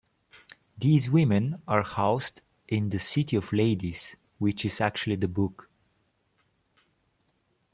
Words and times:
These 0.79 1.11
women 1.11 1.61
are 1.67 1.83
"housed" 1.83 2.41
in 2.67 2.89
the 2.89 2.97
City 2.97 3.35
of 3.35 3.53
Ladies, 3.53 4.15
which 4.39 4.65
is 4.65 4.81
actually 4.81 5.17
the 5.17 5.27
book. 5.27 5.69